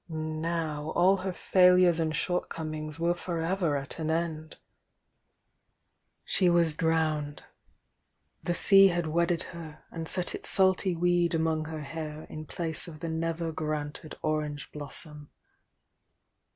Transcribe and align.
—now 0.49 0.89
all 0.95 1.17
her 1.17 1.31
failures 1.31 1.99
and 1.99 2.15
shortcomings 2.15 2.97
were 2.99 3.13
for 3.13 3.39
ever 3.39 3.77
at 3.77 3.99
an 3.99 4.09
end! 4.09 4.57
She 6.25 6.49
was 6.49 6.73
drowned;— 6.73 7.43
the 8.41 8.55
sea 8.55 8.87
had 8.87 9.05
wedded 9.05 9.43
her 9.53 9.83
and 9.91 10.07
set 10.09 10.33
its 10.33 10.49
salty 10.49 10.95
weed 10.95 11.35
among 11.35 11.65
her 11.65 11.81
hair 11.83 12.23
in 12.31 12.47
place 12.47 12.87
of 12.87 12.99
the 13.01 13.09
never 13.09 13.51
granted 13.51 14.15
orange 14.23 14.71
blossom. 14.71 15.29